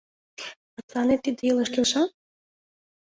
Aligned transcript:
И 0.77 0.79
тыланет 0.87 1.19
тиде 1.23 1.41
илыш 1.49 1.69
келша? 1.73 2.03